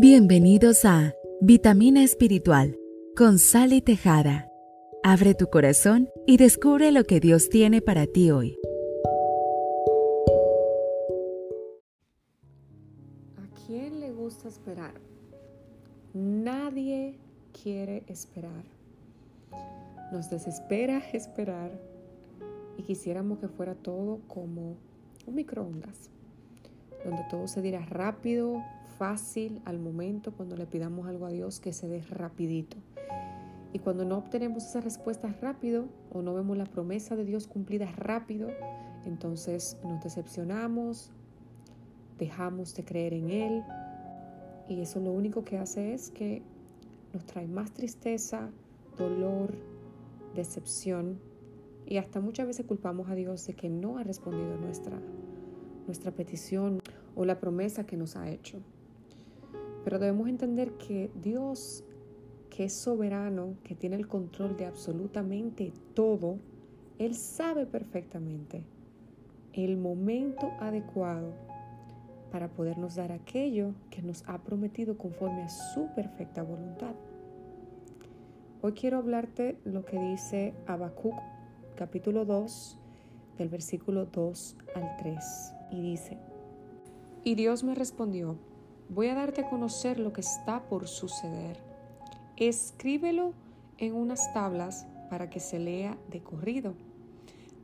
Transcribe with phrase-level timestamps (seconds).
[0.00, 2.78] Bienvenidos a Vitamina Espiritual
[3.16, 4.48] con Sally Tejada.
[5.02, 8.56] Abre tu corazón y descubre lo que Dios tiene para ti hoy.
[13.38, 14.94] ¿A quién le gusta esperar?
[16.14, 17.18] Nadie
[17.60, 18.62] quiere esperar.
[20.12, 21.72] Nos desespera esperar
[22.76, 24.76] y quisiéramos que fuera todo como
[25.26, 26.08] un microondas,
[27.04, 28.62] donde todo se diera rápido,
[28.98, 32.76] fácil al momento cuando le pidamos algo a Dios que se dé rapidito.
[33.72, 37.86] Y cuando no obtenemos esa respuesta rápido o no vemos la promesa de Dios cumplida
[37.92, 38.48] rápido,
[39.04, 41.12] entonces nos decepcionamos,
[42.18, 43.64] dejamos de creer en Él
[44.68, 46.42] y eso lo único que hace es que
[47.12, 48.50] nos trae más tristeza,
[48.96, 49.54] dolor,
[50.34, 51.20] decepción
[51.86, 54.98] y hasta muchas veces culpamos a Dios de que no ha respondido nuestra,
[55.86, 56.80] nuestra petición
[57.14, 58.60] o la promesa que nos ha hecho.
[59.84, 61.84] Pero debemos entender que Dios,
[62.50, 66.38] que es soberano, que tiene el control de absolutamente todo,
[66.98, 68.62] Él sabe perfectamente
[69.52, 71.32] el momento adecuado
[72.30, 76.94] para podernos dar aquello que nos ha prometido conforme a su perfecta voluntad.
[78.60, 81.14] Hoy quiero hablarte lo que dice Habacuc
[81.76, 82.78] capítulo 2
[83.38, 86.18] del versículo 2 al 3 y dice,
[87.24, 88.36] y Dios me respondió,
[88.88, 91.58] voy a darte a conocer lo que está por suceder.
[92.36, 93.32] Escríbelo
[93.78, 96.74] en unas tablas para que se lea de corrido.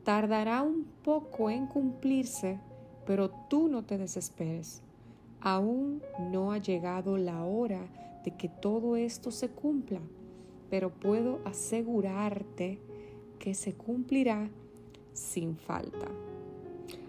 [0.05, 2.59] Tardará un poco en cumplirse,
[3.07, 4.83] pero tú no te desesperes.
[5.41, 7.87] Aún no ha llegado la hora
[8.25, 10.01] de que todo esto se cumpla,
[10.71, 12.79] pero puedo asegurarte
[13.39, 14.49] que se cumplirá
[15.13, 16.09] sin falta.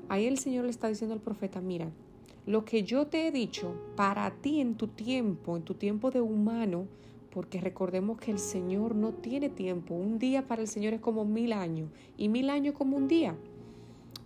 [0.10, 1.90] Ahí el Señor le está diciendo al profeta, mira,
[2.46, 6.22] lo que yo te he dicho para ti en tu tiempo, en tu tiempo de
[6.22, 6.88] humano,
[7.32, 9.94] porque recordemos que el Señor no tiene tiempo.
[9.94, 13.36] Un día para el Señor es como mil años y mil años como un día.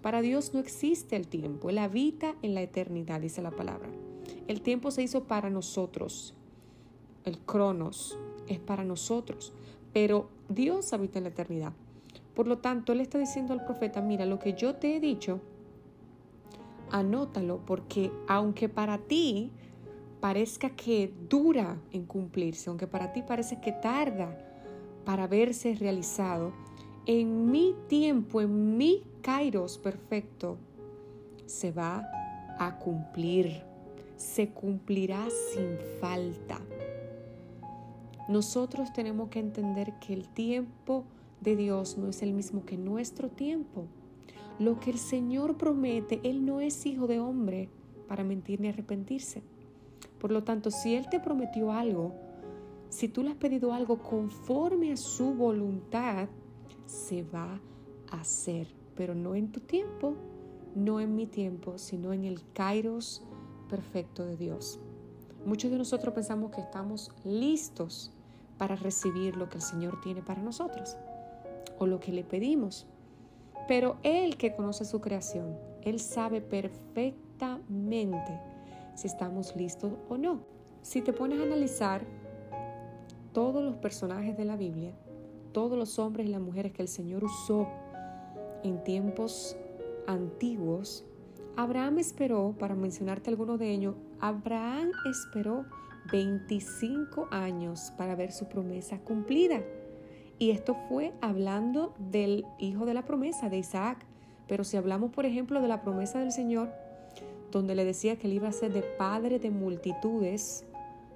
[0.01, 3.89] Para Dios no existe el tiempo, Él habita en la eternidad, dice la palabra.
[4.47, 6.33] El tiempo se hizo para nosotros,
[7.25, 9.53] el cronos es para nosotros,
[9.91, 11.73] pero Dios habita en la eternidad.
[12.33, 15.41] Por lo tanto, Él está diciendo al profeta, mira, lo que yo te he dicho,
[16.91, 19.51] anótalo porque aunque para ti
[20.19, 24.37] parezca que dura en cumplirse, aunque para ti parece que tarda
[25.05, 26.53] para verse realizado,
[27.05, 30.57] en mi tiempo, en mi kairos perfecto,
[31.45, 32.05] se va
[32.59, 33.63] a cumplir,
[34.15, 36.59] se cumplirá sin falta.
[38.27, 41.05] Nosotros tenemos que entender que el tiempo
[41.41, 43.85] de Dios no es el mismo que nuestro tiempo.
[44.59, 47.69] Lo que el Señor promete, Él no es hijo de hombre
[48.07, 49.41] para mentir ni arrepentirse.
[50.19, 52.13] Por lo tanto, si Él te prometió algo,
[52.89, 56.27] si tú le has pedido algo conforme a su voluntad,
[56.85, 57.61] se va
[58.11, 60.15] a hacer, pero no en tu tiempo,
[60.75, 63.23] no en mi tiempo, sino en el kairos
[63.69, 64.79] perfecto de Dios.
[65.45, 68.11] Muchos de nosotros pensamos que estamos listos
[68.57, 70.97] para recibir lo que el Señor tiene para nosotros
[71.77, 72.87] o lo que le pedimos.
[73.69, 78.41] Pero Él que conoce su creación, Él sabe perfectamente
[78.95, 80.39] si estamos listos o no.
[80.81, 82.01] Si te pones a analizar
[83.31, 84.91] todos los personajes de la Biblia,
[85.51, 87.67] todos los hombres y las mujeres que el Señor usó
[88.63, 89.55] en tiempos
[90.07, 91.05] antiguos,
[91.55, 95.65] Abraham esperó, para mencionarte alguno de ellos, Abraham esperó
[96.11, 99.61] 25 años para ver su promesa cumplida.
[100.39, 104.05] Y esto fue hablando del hijo de la promesa, de Isaac.
[104.47, 106.71] Pero si hablamos, por ejemplo, de la promesa del Señor,
[107.51, 110.65] donde le decía que él iba a ser de padre de multitudes,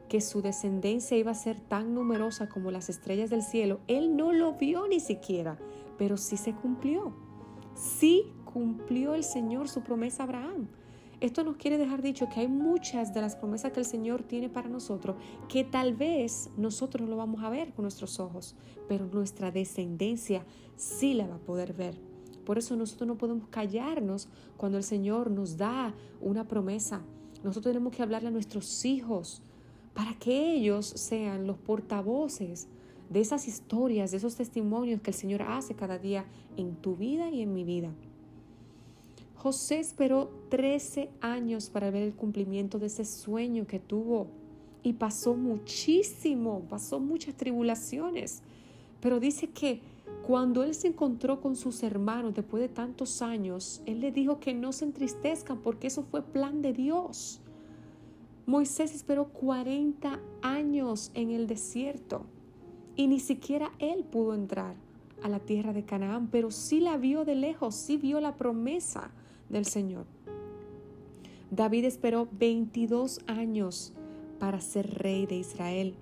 [0.09, 4.33] que su descendencia iba a ser tan numerosa como las estrellas del cielo, él no
[4.33, 5.57] lo vio ni siquiera,
[5.97, 7.13] pero sí se cumplió.
[7.75, 10.67] Sí cumplió el Señor su promesa a Abraham.
[11.23, 14.49] Esto nos quiere dejar dicho que hay muchas de las promesas que el Señor tiene
[14.49, 15.15] para nosotros
[15.47, 18.57] que tal vez nosotros no lo vamos a ver con nuestros ojos,
[18.89, 21.97] pero nuestra descendencia sí la va a poder ver.
[22.45, 24.27] Por eso nosotros no podemos callarnos
[24.57, 27.01] cuando el Señor nos da una promesa.
[27.41, 29.41] Nosotros tenemos que hablarle a nuestros hijos
[29.93, 32.67] para que ellos sean los portavoces
[33.09, 36.25] de esas historias, de esos testimonios que el Señor hace cada día
[36.57, 37.93] en tu vida y en mi vida.
[39.43, 44.27] José esperó 13 años para ver el cumplimiento de ese sueño que tuvo
[44.83, 48.41] y pasó muchísimo, pasó muchas tribulaciones.
[49.01, 49.81] Pero dice que
[50.25, 54.53] cuando él se encontró con sus hermanos después de tantos años, él le dijo que
[54.53, 57.41] no se entristezcan porque eso fue plan de Dios.
[58.45, 62.25] Moisés esperó 40 años en el desierto
[62.95, 64.75] y ni siquiera él pudo entrar
[65.21, 69.11] a la tierra de Canaán, pero sí la vio de lejos, sí vio la promesa
[69.53, 70.05] del Señor.
[71.49, 73.93] David esperó 22 años
[74.39, 75.95] para ser rey de Israel.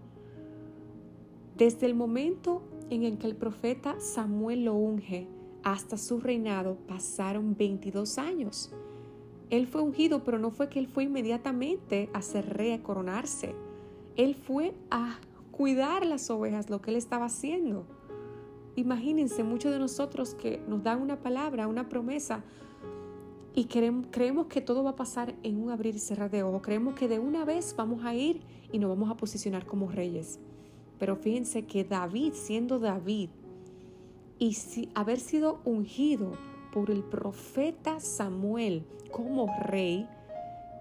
[1.57, 5.27] Desde el momento en el que el profeta Samuel lo unge
[5.63, 8.71] hasta su reinado pasaron 22 años.
[9.49, 13.53] Él fue ungido, pero no fue que él fue inmediatamente a ser rey, a coronarse.
[14.15, 15.19] Él fue a
[15.51, 17.85] cuidar las ovejas, lo que él estaba haciendo.
[18.75, 22.43] Imagínense, muchos de nosotros que nos dan una palabra, una promesa,
[23.53, 26.61] y creemos, que todo va a pasar en un abrir y cerrar de ojos.
[26.61, 30.39] Creemos que de una vez vamos a ir y nos vamos a posicionar como reyes.
[30.99, 33.29] Pero fíjense que David, siendo David,
[34.39, 36.31] y si, haber sido ungido
[36.71, 40.07] por el profeta Samuel como rey,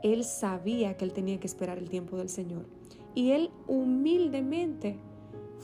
[0.02, 2.66] él sabía que él tenía que esperar el tiempo del Señor.
[3.14, 4.96] Y él humildemente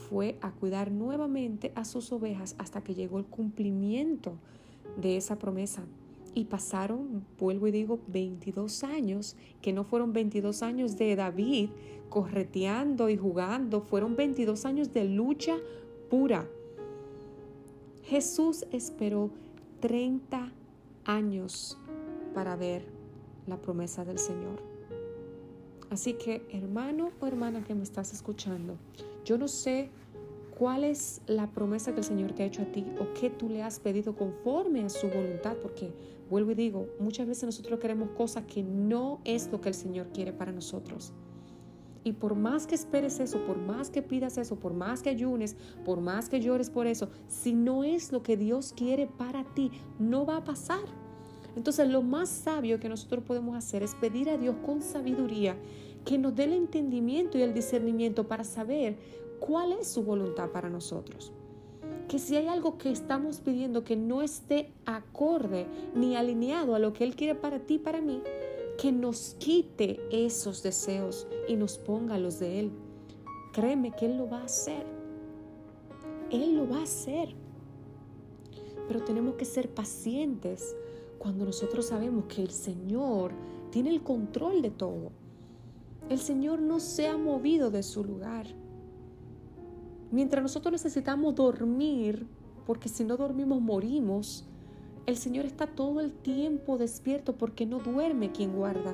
[0.09, 4.37] fue a cuidar nuevamente a sus ovejas hasta que llegó el cumplimiento
[4.97, 5.85] de esa promesa.
[6.37, 11.71] Y pasaron, vuelvo y digo, 22 años, que no fueron 22 años de David
[12.09, 15.57] correteando y jugando, fueron 22 años de lucha
[16.11, 16.47] pura.
[18.03, 19.31] Jesús esperó
[19.79, 20.51] 30
[21.05, 21.75] años
[22.35, 22.85] para ver
[23.47, 24.61] la promesa del Señor.
[25.89, 28.77] Así que, hermano o hermana que me estás escuchando,
[29.25, 29.89] yo no sé
[30.57, 33.47] cuál es la promesa que el Señor te ha hecho a ti o qué tú
[33.47, 35.91] le has pedido conforme a su voluntad, porque
[36.31, 40.07] vuelvo y digo, muchas veces nosotros queremos cosas que no es lo que el Señor
[40.07, 41.13] quiere para nosotros.
[42.03, 45.55] Y por más que esperes eso, por más que pidas eso, por más que ayunes,
[45.85, 49.71] por más que llores por eso, si no es lo que Dios quiere para ti,
[49.99, 50.85] no va a pasar.
[51.55, 55.55] Entonces lo más sabio que nosotros podemos hacer es pedir a Dios con sabiduría
[56.05, 58.97] que nos dé el entendimiento y el discernimiento para saber
[59.39, 61.31] cuál es su voluntad para nosotros.
[62.07, 66.93] Que si hay algo que estamos pidiendo que no esté acorde ni alineado a lo
[66.93, 68.21] que Él quiere para ti, para mí,
[68.77, 72.71] que nos quite esos deseos y nos ponga los de Él.
[73.51, 74.85] Créeme que Él lo va a hacer.
[76.29, 77.33] Él lo va a hacer.
[78.87, 80.75] Pero tenemos que ser pacientes
[81.17, 83.31] cuando nosotros sabemos que el Señor
[83.71, 85.11] tiene el control de todo.
[86.09, 88.45] El Señor no se ha movido de su lugar.
[90.11, 92.25] Mientras nosotros necesitamos dormir,
[92.65, 94.45] porque si no dormimos morimos,
[95.05, 98.93] el Señor está todo el tiempo despierto porque no duerme quien guarda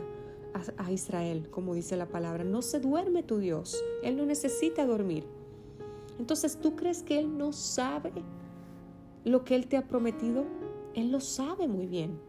[0.77, 2.43] a, Israel, como dice la palabra.
[2.43, 3.83] No se duerme tu Dios.
[4.03, 5.25] Él no necesita dormir.
[6.19, 8.11] Entonces, ¿tú crees que Él no sabe
[9.23, 10.45] lo que Él te ha prometido?
[10.93, 12.19] Él lo sabe muy bien.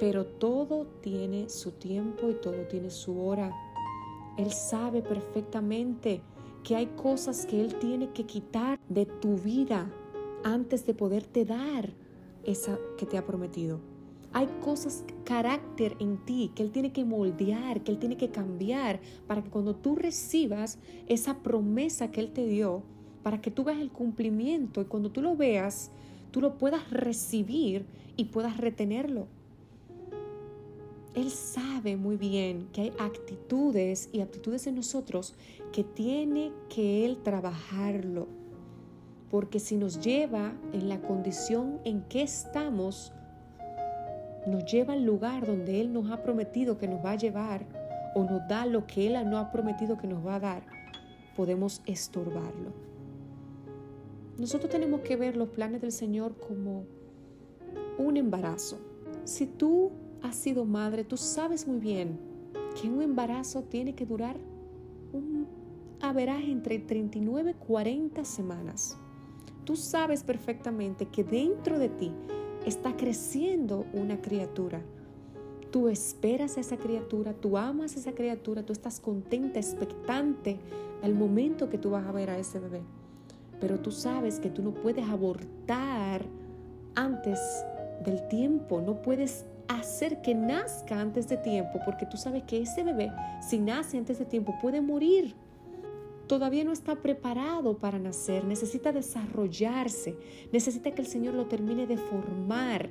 [0.00, 3.52] Pero todo tiene su tiempo y todo tiene su hora.
[4.36, 6.20] Él sabe perfectamente
[6.66, 9.88] que hay cosas que Él tiene que quitar de tu vida
[10.42, 11.94] antes de poderte dar
[12.42, 13.78] esa que te ha prometido.
[14.32, 18.98] Hay cosas, carácter en ti que Él tiene que moldear, que Él tiene que cambiar
[19.28, 22.82] para que cuando tú recibas esa promesa que Él te dio,
[23.22, 25.92] para que tú veas el cumplimiento y cuando tú lo veas,
[26.32, 27.86] tú lo puedas recibir
[28.16, 29.28] y puedas retenerlo.
[31.16, 35.34] Él sabe muy bien que hay actitudes y aptitudes en nosotros
[35.72, 38.28] que tiene que Él trabajarlo.
[39.30, 43.14] Porque si nos lleva en la condición en que estamos,
[44.46, 47.66] nos lleva al lugar donde Él nos ha prometido que nos va a llevar
[48.14, 50.66] o nos da lo que Él no ha prometido que nos va a dar,
[51.34, 52.74] podemos estorbarlo.
[54.36, 56.84] Nosotros tenemos que ver los planes del Señor como
[57.96, 58.78] un embarazo.
[59.24, 59.92] Si tú
[60.22, 62.18] has sido madre, tú sabes muy bien
[62.80, 64.36] que un embarazo tiene que durar
[65.12, 65.46] un
[66.00, 68.98] averaje entre 39 y 40 semanas.
[69.64, 72.12] Tú sabes perfectamente que dentro de ti
[72.64, 74.82] está creciendo una criatura.
[75.70, 80.58] Tú esperas a esa criatura, tú amas a esa criatura, tú estás contenta, expectante
[81.02, 82.82] al momento que tú vas a ver a ese bebé.
[83.60, 86.24] Pero tú sabes que tú no puedes abortar
[86.94, 87.40] antes
[88.04, 92.82] del tiempo, no puedes hacer que nazca antes de tiempo, porque tú sabes que ese
[92.82, 95.34] bebé, si nace antes de tiempo, puede morir.
[96.26, 100.16] Todavía no está preparado para nacer, necesita desarrollarse,
[100.52, 102.90] necesita que el Señor lo termine de formar.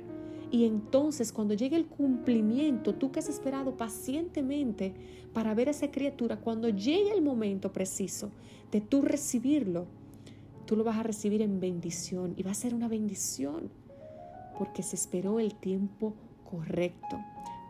[0.50, 4.94] Y entonces cuando llegue el cumplimiento, tú que has esperado pacientemente
[5.34, 8.30] para ver a esa criatura, cuando llegue el momento preciso
[8.70, 9.86] de tú recibirlo,
[10.64, 13.70] tú lo vas a recibir en bendición y va a ser una bendición
[14.58, 16.14] porque se esperó el tiempo
[16.50, 17.18] correcto.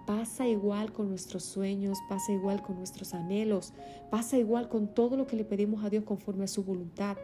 [0.06, 3.72] pasa igual con nuestros sueños, pasa igual con nuestros anhelos,
[4.08, 7.16] pasa igual con todo lo que le pedimos a Dios conforme a su voluntad.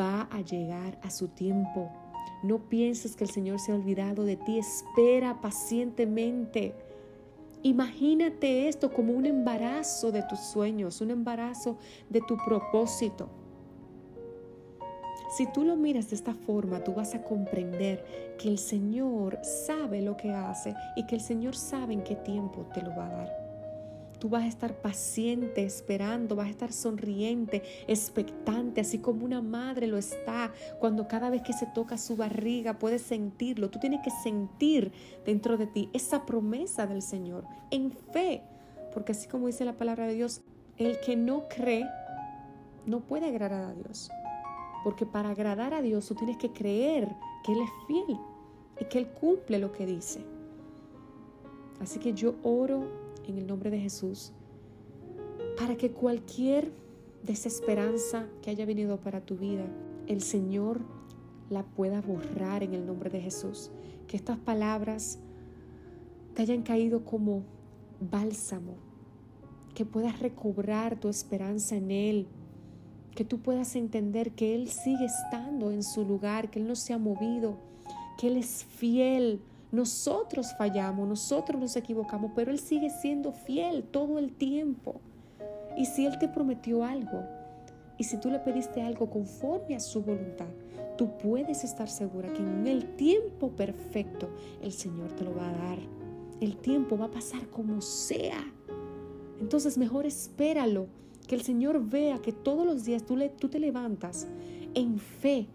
[0.00, 1.90] Va a llegar a su tiempo.
[2.44, 4.58] No pienses que el Señor se ha olvidado de ti.
[4.58, 6.74] Espera pacientemente.
[7.62, 11.76] Imagínate esto como un embarazo de tus sueños, un embarazo
[12.08, 13.28] de tu propósito.
[15.36, 18.04] Si tú lo miras de esta forma, tú vas a comprender
[18.38, 22.64] que el Señor sabe lo que hace y que el Señor sabe en qué tiempo
[22.72, 23.44] te lo va a dar.
[24.20, 29.88] Tú vas a estar paciente, esperando, vas a estar sonriente, expectante, así como una madre
[29.88, 33.70] lo está cuando cada vez que se toca su barriga puedes sentirlo.
[33.70, 34.92] Tú tienes que sentir
[35.26, 38.42] dentro de ti esa promesa del Señor en fe,
[38.92, 40.42] porque así como dice la palabra de Dios,
[40.78, 41.84] el que no cree
[42.86, 44.12] no puede agradar a Dios.
[44.84, 47.08] Porque para agradar a Dios tú tienes que creer
[47.42, 48.18] que Él es fiel
[48.78, 50.24] y que Él cumple lo que dice.
[51.80, 52.84] Así que yo oro
[53.26, 54.32] en el nombre de Jesús
[55.58, 56.72] para que cualquier
[57.22, 59.64] desesperanza que haya venido para tu vida,
[60.06, 60.80] el Señor
[61.50, 63.70] la pueda borrar en el nombre de Jesús.
[64.06, 65.18] Que estas palabras
[66.34, 67.44] te hayan caído como
[68.00, 68.74] bálsamo,
[69.74, 72.26] que puedas recobrar tu esperanza en Él,
[73.14, 76.92] que tú puedas entender que Él sigue estando en su lugar, que Él no se
[76.92, 77.56] ha movido,
[78.18, 79.40] que Él es fiel.
[79.72, 85.00] Nosotros fallamos, nosotros nos equivocamos, pero Él sigue siendo fiel todo el tiempo.
[85.76, 87.24] Y si Él te prometió algo,
[87.96, 90.48] y si tú le pediste algo conforme a su voluntad,
[90.96, 94.28] tú puedes estar segura que en el tiempo perfecto
[94.62, 95.78] el Señor te lo va a dar.
[96.40, 98.44] El tiempo va a pasar como sea.
[99.40, 100.88] Entonces mejor espéralo
[101.26, 104.26] que el Señor vea que todos los días tú, le, tú te levantas
[104.74, 105.46] en fe,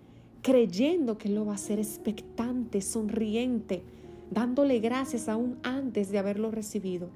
[0.41, 3.83] creyendo que lo va a hacer expectante, sonriente,
[4.31, 7.09] dándole gracias aún antes de haberlo recibido.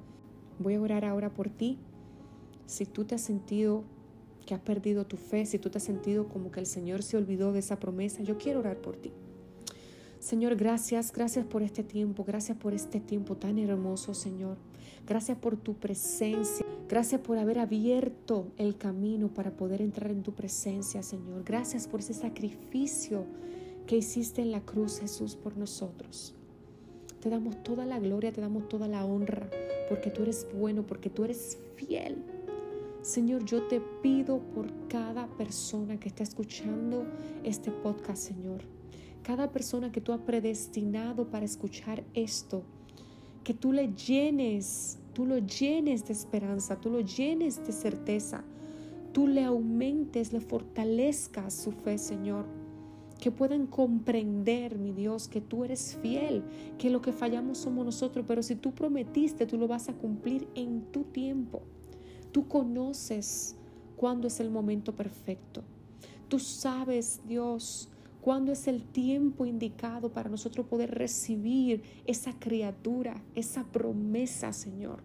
[0.58, 1.78] Voy a orar ahora por ti.
[2.66, 3.84] Si tú te has sentido
[4.46, 7.16] que has perdido tu fe, si tú te has sentido como que el Señor se
[7.16, 9.10] olvidó de esa promesa, yo quiero orar por ti.
[10.20, 14.56] Señor, gracias, gracias por este tiempo, gracias por este tiempo tan hermoso, Señor.
[15.06, 20.32] Gracias por tu presencia, gracias por haber abierto el camino para poder entrar en tu
[20.32, 21.44] presencia, Señor.
[21.44, 23.24] Gracias por ese sacrificio
[23.86, 26.34] que hiciste en la cruz, Jesús, por nosotros.
[27.20, 29.48] Te damos toda la gloria, te damos toda la honra,
[29.88, 32.16] porque tú eres bueno, porque tú eres fiel.
[33.02, 37.04] Señor, yo te pido por cada persona que está escuchando
[37.42, 38.74] este podcast, Señor
[39.24, 42.62] cada persona que tú has predestinado para escuchar esto,
[43.42, 48.44] que tú le llenes, tú lo llenes de esperanza, tú lo llenes de certeza,
[49.12, 52.44] tú le aumentes, le fortalezcas su fe, Señor.
[53.18, 56.42] Que puedan comprender, mi Dios, que tú eres fiel,
[56.76, 60.48] que lo que fallamos somos nosotros, pero si tú prometiste, tú lo vas a cumplir
[60.54, 61.62] en tu tiempo.
[62.32, 63.56] Tú conoces
[63.96, 65.62] cuándo es el momento perfecto.
[66.28, 67.88] Tú sabes, Dios,
[68.24, 75.02] cuándo es el tiempo indicado para nosotros poder recibir esa criatura, esa promesa, Señor.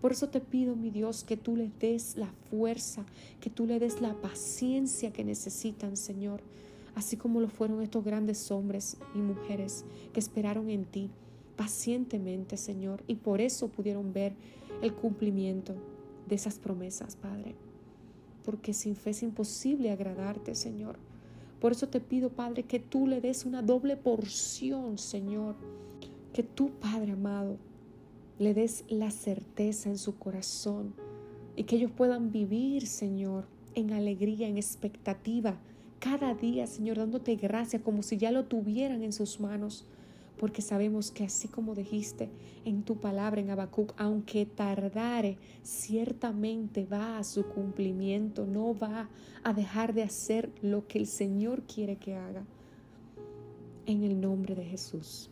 [0.00, 3.04] Por eso te pido, mi Dios, que tú le des la fuerza,
[3.40, 6.40] que tú le des la paciencia que necesitan, Señor,
[6.94, 11.10] así como lo fueron estos grandes hombres y mujeres que esperaron en ti
[11.56, 14.34] pacientemente, Señor, y por eso pudieron ver
[14.82, 15.74] el cumplimiento
[16.28, 17.56] de esas promesas, Padre.
[18.44, 20.96] Porque sin fe es imposible agradarte, Señor.
[21.66, 25.56] Por eso te pido, Padre, que tú le des una doble porción, Señor.
[26.32, 27.56] Que tú, Padre amado,
[28.38, 30.94] le des la certeza en su corazón
[31.56, 35.58] y que ellos puedan vivir, Señor, en alegría, en expectativa,
[35.98, 39.86] cada día, Señor, dándote gracias como si ya lo tuvieran en sus manos
[40.38, 42.30] porque sabemos que así como dijiste
[42.64, 49.08] en tu palabra en Habacuc, aunque tardare, ciertamente va a su cumplimiento, no va
[49.42, 52.44] a dejar de hacer lo que el Señor quiere que haga.
[53.86, 55.30] En el nombre de Jesús.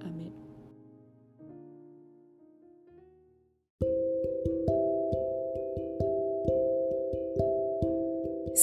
[0.00, 0.39] Amén.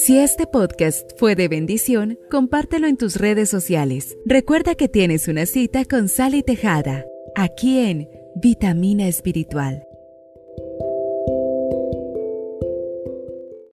[0.08, 4.16] Si este podcast fue de bendición, compártelo en tus redes sociales.
[4.24, 7.04] Recuerda que tienes una cita con Sally Tejada,
[7.36, 9.87] aquí en Vitamina Espiritual.